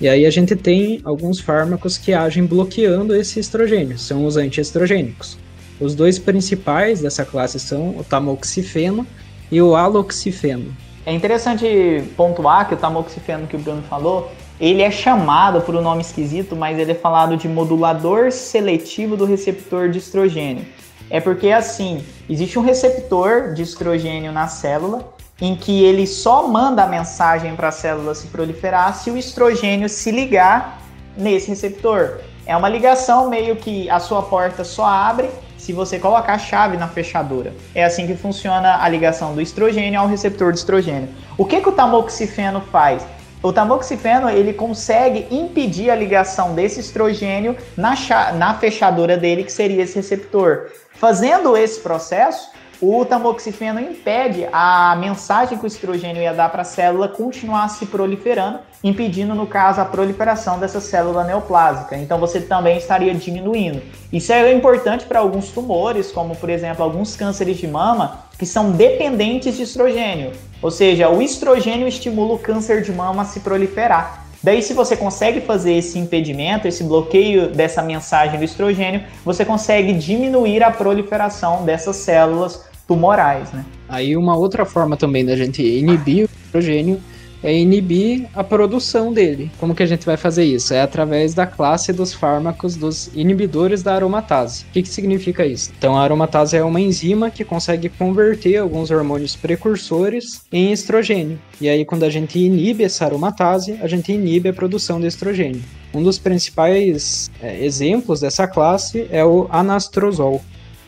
[0.00, 5.36] E aí a gente tem alguns fármacos que agem bloqueando esse estrogênio, são os antiestrogênicos.
[5.80, 9.06] Os dois principais dessa classe são o tamoxifeno
[9.50, 10.76] e o aloxifeno.
[11.06, 15.80] É interessante pontuar que o tamoxifeno que o Bruno falou, ele é chamado por um
[15.80, 20.66] nome esquisito, mas ele é falado de modulador seletivo do receptor de estrogênio.
[21.08, 26.84] É porque assim, existe um receptor de estrogênio na célula em que ele só manda
[26.84, 30.82] a mensagem para a célula se proliferar se o estrogênio se ligar
[31.16, 32.18] nesse receptor.
[32.44, 36.78] É uma ligação meio que a sua porta só abre se você colocar a chave
[36.78, 37.52] na fechadura.
[37.74, 41.10] É assim que funciona a ligação do estrogênio ao receptor de estrogênio.
[41.36, 43.06] O que, que o tamoxifeno faz?
[43.42, 47.94] O tamoxifeno ele consegue impedir a ligação desse estrogênio na,
[48.34, 50.68] na fechadura dele, que seria esse receptor.
[50.94, 56.64] Fazendo esse processo, o tamoxifeno impede a mensagem que o estrogênio ia dar para a
[56.64, 61.96] célula continuar se proliferando impedindo, no caso, a proliferação dessa célula neoplásica.
[61.96, 63.82] Então você também estaria diminuindo.
[64.12, 68.72] Isso é importante para alguns tumores, como por exemplo alguns cânceres de mama, que são
[68.72, 70.32] dependentes de estrogênio.
[70.62, 74.26] Ou seja, o estrogênio estimula o câncer de mama a se proliferar.
[74.42, 79.92] Daí, se você consegue fazer esse impedimento, esse bloqueio dessa mensagem do estrogênio, você consegue
[79.92, 83.64] diminuir a proliferação dessas células tumorais, né?
[83.88, 87.00] Aí uma outra forma também da gente inibir o estrogênio
[87.40, 89.48] é inibir a produção dele.
[89.58, 90.74] Como que a gente vai fazer isso?
[90.74, 94.64] É através da classe dos fármacos dos inibidores da aromatase.
[94.64, 95.70] O que, que significa isso?
[95.78, 101.38] Então, a aromatase é uma enzima que consegue converter alguns hormônios precursores em estrogênio.
[101.60, 105.62] E aí, quando a gente inibe essa aromatase, a gente inibe a produção de estrogênio.
[105.94, 110.42] Um dos principais é, exemplos dessa classe é o anastrozol.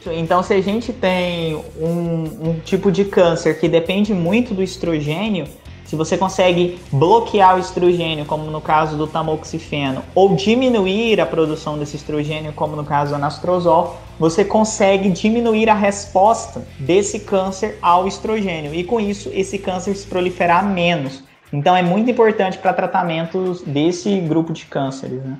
[0.07, 5.47] Então, se a gente tem um, um tipo de câncer que depende muito do estrogênio,
[5.93, 11.79] se você consegue bloquear o estrogênio, como no caso do tamoxifeno, ou diminuir a produção
[11.79, 18.09] desse estrogênio, como no caso do anastrozol, você consegue diminuir a resposta desse câncer ao
[18.09, 21.23] estrogênio e com isso esse câncer se proliferar menos.
[21.53, 25.23] Então é muito importante para tratamentos desse grupo de cânceres.
[25.23, 25.37] Né?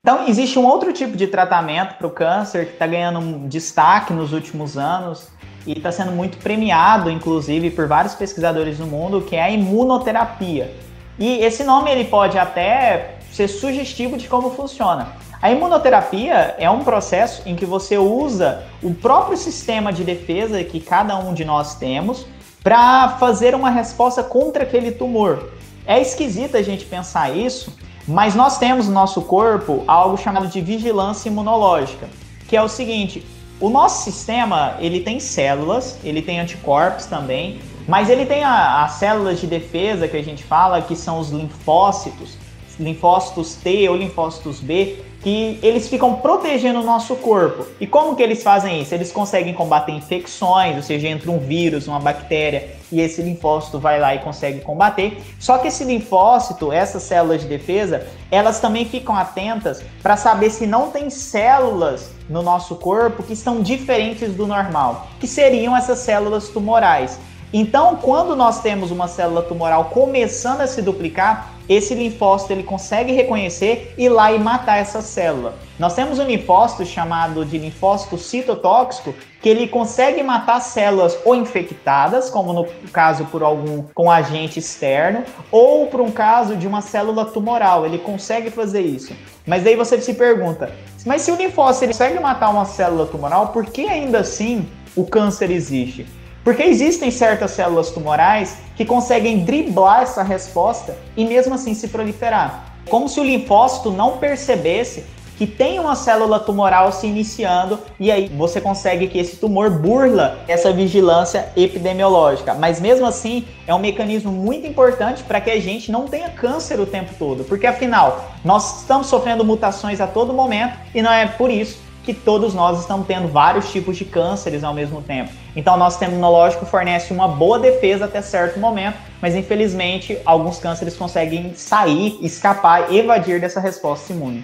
[0.00, 4.32] Então, existe um outro tipo de tratamento para o câncer que está ganhando destaque nos
[4.32, 5.28] últimos anos,
[5.66, 10.74] e está sendo muito premiado, inclusive, por vários pesquisadores no mundo, que é a imunoterapia.
[11.18, 15.08] E esse nome ele pode até ser sugestivo de como funciona.
[15.42, 20.80] A imunoterapia é um processo em que você usa o próprio sistema de defesa que
[20.80, 22.26] cada um de nós temos
[22.62, 25.50] para fazer uma resposta contra aquele tumor.
[25.86, 27.76] É esquisito a gente pensar isso,
[28.08, 32.08] mas nós temos no nosso corpo algo chamado de vigilância imunológica,
[32.48, 33.24] que é o seguinte:
[33.60, 39.40] o nosso sistema, ele tem células, ele tem anticorpos também, mas ele tem as células
[39.40, 42.38] de defesa que a gente fala, que são os linfócitos,
[42.80, 47.66] linfócitos T ou linfócitos B, que eles ficam protegendo o nosso corpo.
[47.80, 48.94] E como que eles fazem isso?
[48.94, 53.98] Eles conseguem combater infecções, ou seja, entra um vírus, uma bactéria, e esse linfócito vai
[53.98, 55.20] lá e consegue combater.
[55.38, 60.66] Só que esse linfócito, essas células de defesa, elas também ficam atentas para saber se
[60.66, 66.48] não tem células no nosso corpo que estão diferentes do normal, que seriam essas células
[66.48, 67.18] tumorais.
[67.52, 73.12] Então, quando nós temos uma célula tumoral começando a se duplicar, esse linfócito ele consegue
[73.12, 75.54] reconhecer e lá e matar essa célula.
[75.78, 82.30] Nós temos um linfócito chamado de linfócito citotóxico, que ele consegue matar células ou infectadas,
[82.30, 87.26] como no caso por algum com agente externo, ou por um caso de uma célula
[87.26, 89.14] tumoral, ele consegue fazer isso.
[89.46, 90.74] Mas aí você se pergunta,
[91.06, 95.06] mas se o linfócito ele consegue matar uma célula tumoral, por que ainda assim o
[95.06, 96.17] câncer existe?
[96.48, 102.72] Porque existem certas células tumorais que conseguem driblar essa resposta e mesmo assim se proliferar.
[102.88, 105.04] Como se o linfócito não percebesse
[105.36, 110.38] que tem uma célula tumoral se iniciando e aí você consegue que esse tumor burla
[110.48, 112.54] essa vigilância epidemiológica.
[112.54, 116.80] Mas mesmo assim, é um mecanismo muito importante para que a gente não tenha câncer
[116.80, 121.26] o tempo todo, porque afinal, nós estamos sofrendo mutações a todo momento e não é
[121.26, 125.30] por isso que todos nós estamos tendo vários tipos de cânceres ao mesmo tempo.
[125.54, 130.96] Então, nosso sistema imunológico fornece uma boa defesa até certo momento, mas infelizmente alguns cânceres
[130.96, 134.42] conseguem sair, escapar, evadir dessa resposta imune.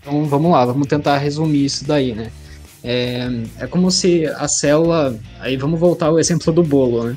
[0.00, 2.32] Então, vamos lá, vamos tentar resumir isso daí, né?
[2.82, 3.28] É,
[3.60, 5.16] é como se a célula.
[5.38, 7.16] Aí vamos voltar ao exemplo do bolo, né?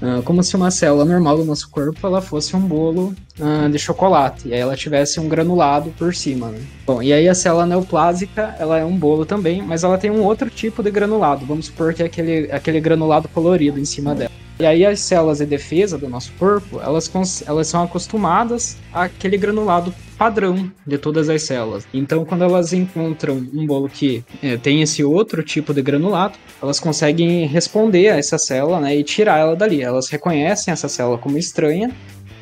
[0.00, 3.78] Uh, como se uma célula normal do nosso corpo ela fosse um bolo uh, de
[3.80, 6.48] chocolate e aí ela tivesse um granulado por cima.
[6.50, 6.60] Né?
[6.86, 10.22] Bom, e aí a célula neoplásica ela é um bolo também, mas ela tem um
[10.22, 11.44] outro tipo de granulado.
[11.44, 14.30] Vamos supor que é aquele, aquele granulado colorido em cima dela.
[14.58, 17.10] E aí as células de defesa do nosso corpo, elas,
[17.46, 21.86] elas são acostumadas àquele granulado padrão de todas as células.
[21.94, 26.80] Então, quando elas encontram um bolo que é, tem esse outro tipo de granulado, elas
[26.80, 29.80] conseguem responder a essa célula né, e tirar ela dali.
[29.80, 31.94] Elas reconhecem essa célula como estranha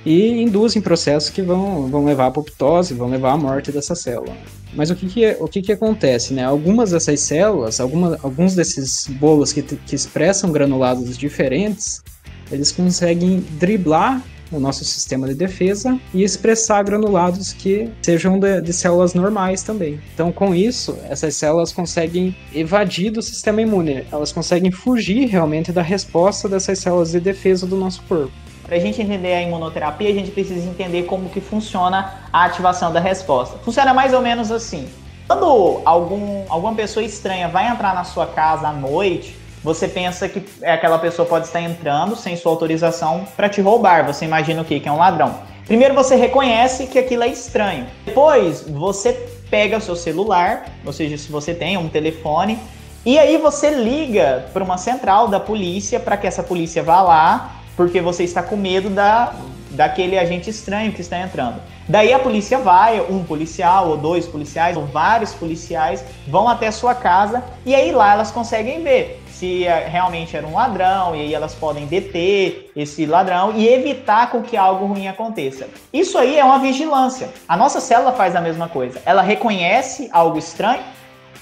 [0.06, 4.34] e induzem processos que vão, vão levar à apoptose, vão levar à morte dessa célula.
[4.72, 6.32] Mas o que, que, o que, que acontece?
[6.32, 6.44] Né?
[6.44, 12.02] Algumas dessas células, alguma, alguns desses bolos que, que expressam granulados diferentes,
[12.50, 18.72] eles conseguem driblar o nosso sistema de defesa e expressar granulados que sejam de, de,
[18.72, 20.00] células normais também.
[20.14, 25.82] Então, com isso, essas células conseguem evadir do sistema imune, elas conseguem fugir realmente da
[25.82, 28.32] resposta dessas células de defesa do nosso corpo.
[28.62, 32.92] Para a gente entender a imunoterapia, a gente precisa entender como que funciona a ativação
[32.92, 33.58] da resposta.
[33.58, 34.88] Funciona mais ou menos assim.
[35.26, 39.36] Quando algum, alguma pessoa estranha vai entrar na sua casa à noite,
[39.66, 44.06] você pensa que aquela pessoa pode estar entrando sem sua autorização para te roubar.
[44.06, 44.78] Você imagina o quê?
[44.78, 45.40] Que é um ladrão.
[45.66, 47.84] Primeiro você reconhece que aquilo é estranho.
[48.04, 49.12] Depois você
[49.50, 52.60] pega seu celular, ou seja, se você tem um telefone,
[53.04, 57.56] e aí você liga para uma central da polícia para que essa polícia vá lá,
[57.76, 59.34] porque você está com medo da,
[59.70, 61.60] daquele agente estranho que está entrando.
[61.88, 66.72] Daí a polícia vai, um policial ou dois policiais ou vários policiais vão até a
[66.72, 71.20] sua casa e aí lá elas conseguem ver se é, realmente era um ladrão, e
[71.20, 75.68] aí elas podem deter esse ladrão e evitar com que algo ruim aconteça.
[75.92, 77.28] Isso aí é uma vigilância.
[77.46, 79.00] A nossa célula faz a mesma coisa.
[79.04, 80.82] Ela reconhece algo estranho,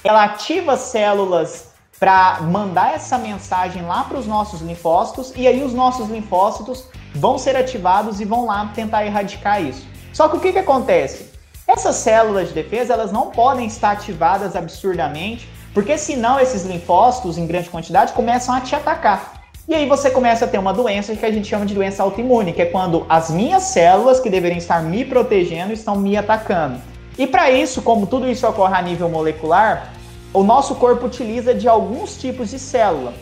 [0.03, 5.73] ela ativa células para mandar essa mensagem lá para os nossos linfócitos e aí os
[5.73, 9.87] nossos linfócitos vão ser ativados e vão lá tentar erradicar isso.
[10.11, 11.31] Só que o que, que acontece?
[11.65, 17.45] Essas células de defesa elas não podem estar ativadas absurdamente porque senão esses linfócitos em
[17.45, 19.43] grande quantidade começam a te atacar.
[19.67, 22.53] E aí você começa a ter uma doença que a gente chama de doença autoimune,
[22.53, 26.79] que é quando as minhas células que deveriam estar me protegendo estão me atacando.
[27.17, 29.91] E para isso, como tudo isso ocorre a nível molecular,
[30.33, 33.13] o nosso corpo utiliza de alguns tipos de célula.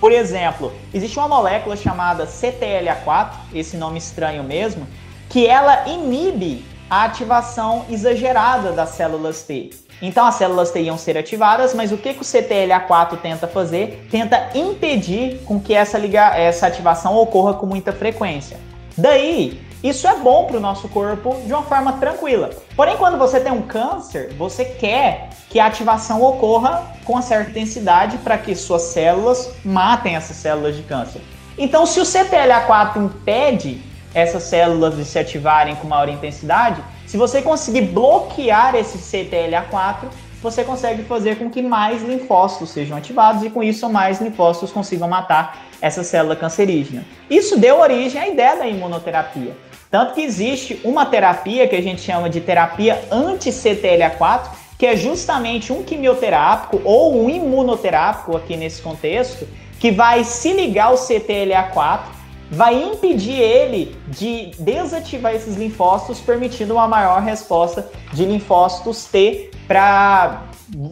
[0.00, 4.86] Por exemplo, existe uma molécula chamada CTLA4, esse nome estranho mesmo,
[5.28, 9.70] que ela inibe a ativação exagerada das células T.
[10.02, 14.08] Então as células T iam ser ativadas, mas o que, que o CTLA4 tenta fazer?
[14.10, 18.58] Tenta impedir com que essa, liga, essa ativação ocorra com muita frequência.
[18.98, 22.50] Daí, isso é bom para o nosso corpo de uma forma tranquila.
[22.74, 27.50] Porém, quando você tem um câncer, você quer que a ativação ocorra com uma certa
[27.50, 31.20] intensidade para que suas células matem essas células de câncer.
[31.56, 33.82] Então, se o CTLA4 impede
[34.14, 36.82] essas células de se ativarem com maior intensidade,
[37.12, 40.08] se você conseguir bloquear esse CTLA4,
[40.42, 45.06] você consegue fazer com que mais linfócitos sejam ativados e com isso mais linfócitos consigam
[45.06, 47.04] matar essa célula cancerígena.
[47.28, 49.54] Isso deu origem à ideia da imunoterapia.
[49.90, 54.44] Tanto que existe uma terapia que a gente chama de terapia anti-CTLA4,
[54.78, 59.46] que é justamente um quimioterápico ou um imunoterápico aqui nesse contexto,
[59.78, 62.21] que vai se ligar ao CTLA4
[62.52, 70.42] vai impedir ele de desativar esses linfócitos, permitindo uma maior resposta de linfócitos T para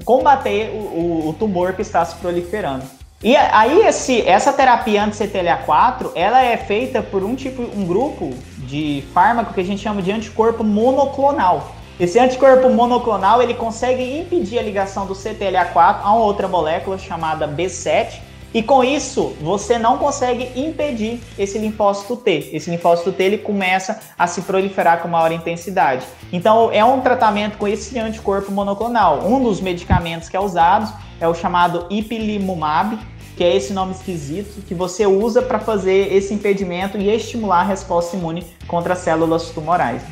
[0.07, 2.85] combater o, o, tumor que está se proliferando.
[3.23, 9.05] E aí esse, essa terapia anti-CTLA4, ela é feita por um tipo, um grupo de
[9.13, 11.73] fármaco que a gente chama de anticorpo monoclonal.
[11.99, 18.30] Esse anticorpo monoclonal ele consegue impedir a ligação do CTLA4 a outra molécula chamada B7
[18.53, 22.51] e com isso, você não consegue impedir esse linfócito T.
[22.53, 26.05] Esse linfócito T ele começa a se proliferar com maior intensidade.
[26.33, 29.25] Então, é um tratamento com esse anticorpo monoclonal.
[29.25, 32.99] Um dos medicamentos que é usado é o chamado ipilimumab,
[33.37, 37.65] que é esse nome esquisito que você usa para fazer esse impedimento e estimular a
[37.65, 40.03] resposta imune contra as células tumorais.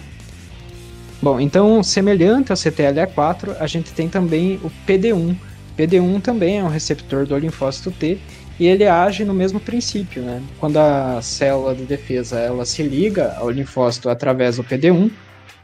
[1.20, 5.34] Bom, então, semelhante ao CTLA4, a gente tem também o PD1,
[5.78, 8.18] PD1 também é um receptor do linfócito T
[8.58, 10.42] e ele age no mesmo princípio, né?
[10.58, 15.10] Quando a célula de defesa ela se liga ao linfócito através do PD1,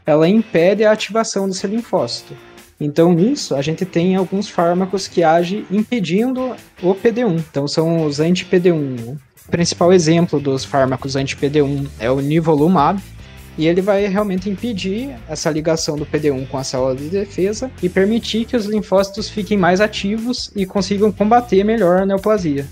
[0.05, 2.33] ela impede a ativação desse linfócito.
[2.79, 7.43] Então, nisso, a gente tem alguns fármacos que agem impedindo o PD1.
[7.49, 8.73] Então, são os anti-PD1.
[8.73, 9.17] Né?
[9.47, 13.01] O principal exemplo dos fármacos anti-PD1 é o nivolumab,
[13.57, 17.89] e ele vai realmente impedir essa ligação do PD1 com a célula de defesa e
[17.89, 22.67] permitir que os linfócitos fiquem mais ativos e consigam combater melhor a neoplasia.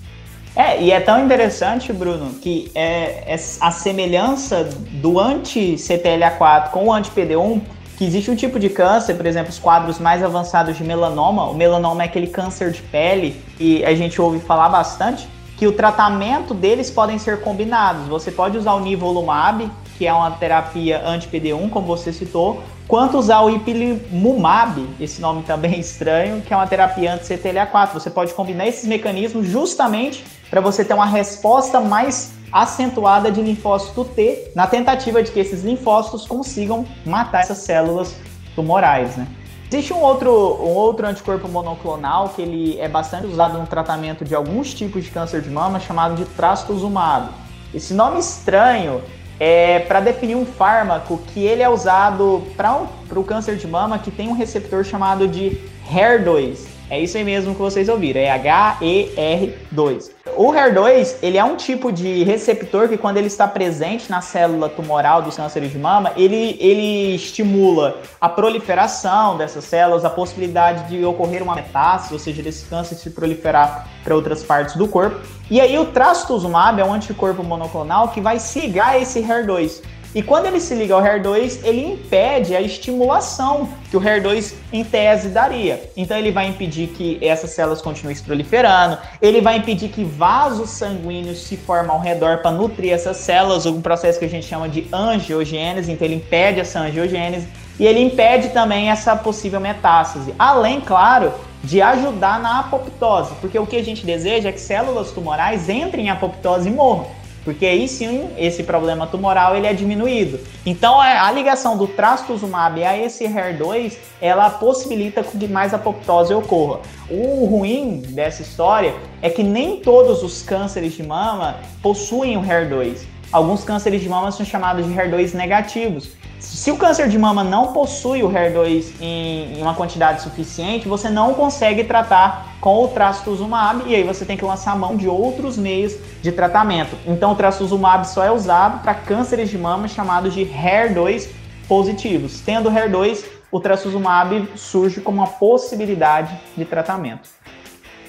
[0.55, 4.69] É, e é tão interessante, Bruno, que é, é a semelhança
[5.01, 7.59] do anti-CTLA4 com o anti-PD1,
[7.97, 11.45] que existe um tipo de câncer, por exemplo, os quadros mais avançados de melanoma.
[11.49, 15.27] O melanoma é aquele câncer de pele que a gente ouve falar bastante,
[15.57, 18.07] que o tratamento deles podem ser combinados.
[18.07, 23.41] Você pode usar o nivolumab, que é uma terapia anti-PD1, como você citou, quanto usar
[23.41, 27.93] o ipilimumab, esse nome também estranho, que é uma terapia anti-CTLA4.
[27.93, 34.05] Você pode combinar esses mecanismos justamente para você ter uma resposta mais acentuada de linfócito
[34.05, 38.15] T, na tentativa de que esses linfócitos consigam matar essas células
[38.55, 39.27] tumorais, né?
[39.71, 44.35] Existe um outro, um outro anticorpo monoclonal que ele é bastante usado no tratamento de
[44.35, 47.29] alguns tipos de câncer de mama, chamado de trastuzumab.
[47.73, 49.01] Esse nome estranho
[49.45, 52.79] é para definir um fármaco que ele é usado para
[53.13, 55.59] o câncer de mama que tem um receptor chamado de
[55.91, 56.72] HER2.
[56.89, 58.37] É isso aí mesmo que vocês ouviram, é
[58.81, 60.11] HER2.
[60.35, 64.67] O HER2, ele é um tipo de receptor que quando ele está presente na célula
[64.69, 71.05] tumoral dos cânceres de mama, ele, ele estimula a proliferação dessas células, a possibilidade de
[71.05, 75.19] ocorrer uma metástase, ou seja, desse câncer se proliferar para outras partes do corpo.
[75.49, 78.37] E aí o trastuzumab é um anticorpo monoclonal que vai
[78.81, 79.81] a esse HER2.
[80.15, 84.83] E quando ele se liga ao HER2, ele impede a estimulação que o HER2 em
[84.83, 85.89] tese daria.
[85.97, 90.69] Então ele vai impedir que essas células continuem se proliferando, ele vai impedir que vasos
[90.69, 94.69] sanguíneos se formem ao redor para nutrir essas células, um processo que a gente chama
[94.69, 97.47] de angiogênese, então ele impede essa angiogênese
[97.79, 100.35] e ele impede também essa possível metástase.
[100.37, 101.33] Além, claro,
[101.63, 106.05] de ajudar na apoptose, porque o que a gente deseja é que células tumorais entrem
[106.05, 110.39] em apoptose e morram porque aí sim esse problema tumoral ele é diminuído.
[110.65, 116.79] Então a ligação do trastuzumab a esse HER2 ela possibilita que mais apoptose ocorra.
[117.09, 123.12] O ruim dessa história é que nem todos os cânceres de mama possuem o HER2.
[123.33, 126.11] Alguns cânceres de mama são chamados de HER2 negativos.
[126.39, 131.09] Se o câncer de mama não possui o HER2 em, em uma quantidade suficiente, você
[131.09, 135.57] não consegue tratar com o trastuzumab e aí você tem que lançar mão de outros
[135.57, 136.95] meios de tratamento.
[137.07, 141.29] Então o trastuzumab só é usado para cânceres de mama chamados de HER2
[141.67, 142.39] positivos.
[142.41, 147.29] Tendo HER2, o trastuzumab surge como uma possibilidade de tratamento.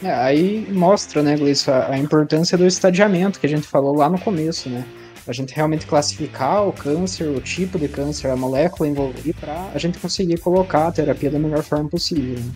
[0.03, 4.18] É, aí mostra, né, Gleison, a importância do estadiamento que a gente falou lá no
[4.18, 4.85] começo, né?
[5.27, 9.79] A gente realmente classificar o câncer, o tipo de câncer, a molécula envolvida, para a
[9.79, 12.39] gente conseguir colocar a terapia da melhor forma possível.
[12.39, 12.53] Né?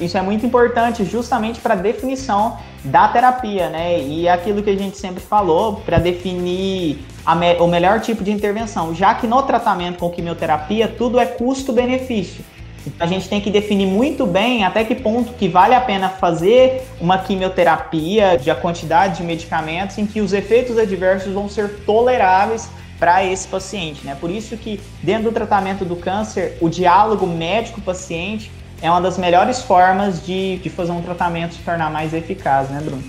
[0.00, 4.00] Isso é muito importante justamente para a definição da terapia, né?
[4.00, 6.98] E é aquilo que a gente sempre falou, para definir
[7.36, 12.44] me o melhor tipo de intervenção, já que no tratamento com quimioterapia tudo é custo-benefício.
[12.86, 16.08] Então a gente tem que definir muito bem até que ponto que vale a pena
[16.08, 21.80] fazer uma quimioterapia, de a quantidade de medicamentos em que os efeitos adversos vão ser
[21.84, 22.68] toleráveis
[22.98, 24.16] para esse paciente, né?
[24.18, 29.62] Por isso que dentro do tratamento do câncer, o diálogo médico-paciente é uma das melhores
[29.62, 33.02] formas de, de fazer um tratamento se tornar mais eficaz, né, Bruno?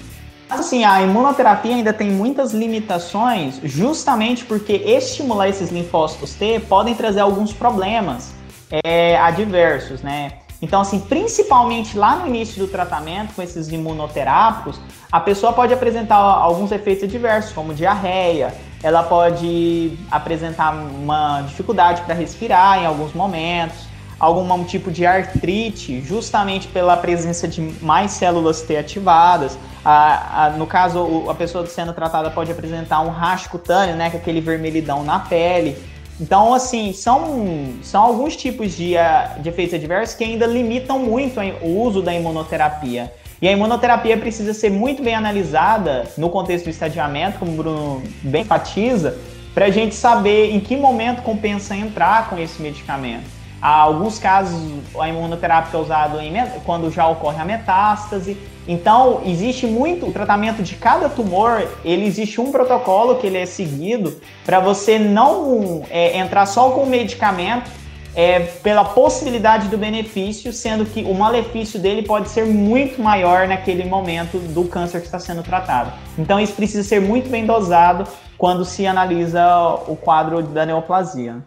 [0.50, 7.20] Assim, a imunoterapia ainda tem muitas limitações, justamente porque estimular esses linfócitos T podem trazer
[7.20, 8.34] alguns problemas
[8.72, 10.34] é, adversos, né?
[10.62, 14.80] Então, assim, principalmente lá no início do tratamento com esses imunoterápicos,
[15.12, 22.16] a pessoa pode apresentar alguns efeitos adversos, como diarreia, ela pode apresentar uma dificuldade para
[22.16, 23.86] respirar em alguns momentos,
[24.20, 29.58] algum tipo de artrite, justamente pela presença de mais células T ativadas.
[29.86, 34.18] A, a, no caso, a pessoa sendo tratada pode apresentar um racho cutâneo, né, com
[34.18, 35.78] aquele vermelhidão na pele.
[36.20, 41.40] Então, assim, são, são alguns tipos de, ah, de efeitos adversos que ainda limitam muito
[41.62, 43.14] o uso da imunoterapia.
[43.40, 48.04] E a imunoterapia precisa ser muito bem analisada no contexto do estadiamento, como o Bruno
[48.24, 49.16] bem enfatiza,
[49.54, 53.37] para a gente saber em que momento compensa entrar com esse medicamento.
[53.62, 54.60] Há alguns casos,
[55.00, 56.20] a imunoterapia é usada
[56.64, 58.38] quando já ocorre a metástase.
[58.68, 63.46] Então, existe muito, o tratamento de cada tumor, ele existe um protocolo que ele é
[63.46, 67.72] seguido para você não é, entrar só com o medicamento
[68.14, 73.86] é, pela possibilidade do benefício, sendo que o malefício dele pode ser muito maior naquele
[73.86, 75.94] momento do câncer que está sendo tratado.
[76.18, 79.46] Então, isso precisa ser muito bem dosado quando se analisa
[79.88, 81.44] o quadro da neoplasia.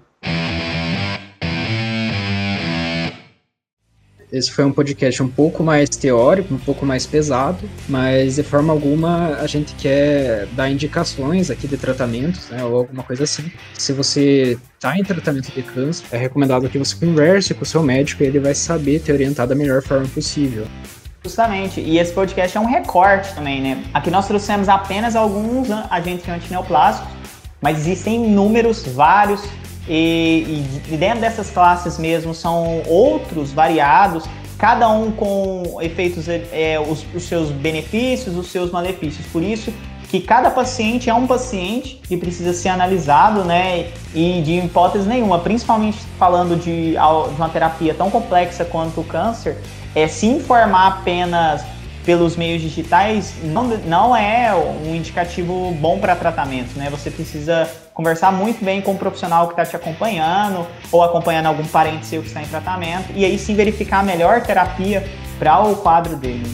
[4.33, 8.73] Esse foi um podcast um pouco mais teórico, um pouco mais pesado, mas de forma
[8.73, 13.51] alguma a gente quer dar indicações aqui de tratamentos, né, ou alguma coisa assim.
[13.75, 17.83] Se você está em tratamento de câncer, é recomendado que você converse com o seu
[17.83, 20.65] médico e ele vai saber te orientar da melhor forma possível.
[21.25, 23.85] Justamente, e esse podcast é um recorte também, né?
[23.93, 27.11] Aqui nós trouxemos apenas alguns agentes antineoplásicos,
[27.61, 29.43] mas existem inúmeros, vários
[29.89, 34.25] e, e, dentro dessas classes mesmo são outros variados,
[34.59, 39.27] cada um com efeitos, é, os, os seus benefícios, os seus malefícios.
[39.27, 39.73] Por isso
[40.11, 43.93] que cada paciente é um paciente e precisa ser analisado, né?
[44.13, 46.97] E de hipótese nenhuma, principalmente falando de, de
[47.37, 49.59] uma terapia tão complexa quanto o câncer,
[49.95, 51.65] é se informar apenas
[52.11, 56.91] pelos meios digitais não, não é um indicativo bom para tratamento, né?
[56.91, 61.65] Você precisa conversar muito bem com o profissional que está te acompanhando ou acompanhando algum
[61.65, 65.09] parente seu que está em tratamento e aí sim verificar a melhor terapia
[65.39, 66.51] para o quadro dele.